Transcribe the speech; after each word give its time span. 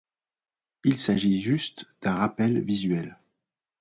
Il 0.83 0.97
s'agit 0.97 1.39
juste 1.39 1.85
d’un 2.01 2.15
rappel 2.15 2.59
visuel. 2.63 3.19